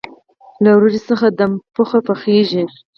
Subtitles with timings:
[0.63, 2.63] له وریجو څخه دم پخ پخیږي.